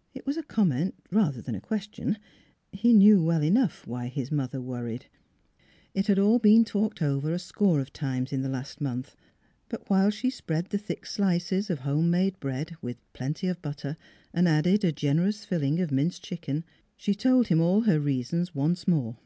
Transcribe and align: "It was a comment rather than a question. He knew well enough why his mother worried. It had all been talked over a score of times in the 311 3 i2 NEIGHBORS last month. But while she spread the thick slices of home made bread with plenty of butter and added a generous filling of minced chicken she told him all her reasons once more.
"It 0.14 0.24
was 0.24 0.38
a 0.38 0.42
comment 0.42 0.94
rather 1.10 1.42
than 1.42 1.54
a 1.54 1.60
question. 1.60 2.16
He 2.72 2.94
knew 2.94 3.22
well 3.22 3.42
enough 3.44 3.86
why 3.86 4.06
his 4.06 4.32
mother 4.32 4.58
worried. 4.58 5.04
It 5.92 6.06
had 6.06 6.18
all 6.18 6.38
been 6.38 6.64
talked 6.64 7.02
over 7.02 7.30
a 7.30 7.38
score 7.38 7.80
of 7.80 7.92
times 7.92 8.32
in 8.32 8.40
the 8.40 8.48
311 8.48 8.78
3 9.02 9.10
i2 9.10 9.12
NEIGHBORS 9.12 9.12
last 9.12 9.12
month. 9.12 9.16
But 9.68 9.90
while 9.90 10.08
she 10.08 10.30
spread 10.30 10.70
the 10.70 10.78
thick 10.78 11.04
slices 11.04 11.68
of 11.68 11.80
home 11.80 12.10
made 12.10 12.40
bread 12.40 12.76
with 12.80 12.96
plenty 13.12 13.46
of 13.46 13.60
butter 13.60 13.98
and 14.32 14.48
added 14.48 14.84
a 14.84 14.90
generous 14.90 15.44
filling 15.44 15.78
of 15.82 15.92
minced 15.92 16.24
chicken 16.24 16.64
she 16.96 17.14
told 17.14 17.48
him 17.48 17.60
all 17.60 17.82
her 17.82 18.00
reasons 18.00 18.54
once 18.54 18.88
more. 18.88 19.18